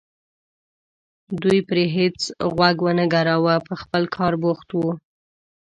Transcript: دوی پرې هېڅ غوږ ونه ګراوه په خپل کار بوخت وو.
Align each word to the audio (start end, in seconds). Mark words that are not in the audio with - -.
دوی 1.41 1.59
پرې 1.69 1.85
هېڅ 1.97 2.19
غوږ 2.53 2.77
ونه 2.83 3.05
ګراوه 3.13 3.55
په 3.67 3.73
خپل 3.81 4.03
کار 4.15 4.33
بوخت 4.41 4.69
وو. 4.73 4.91